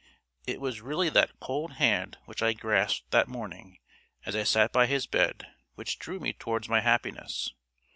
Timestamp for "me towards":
6.19-6.67